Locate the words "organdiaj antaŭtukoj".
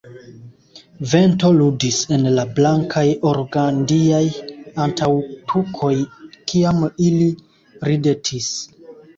3.33-5.93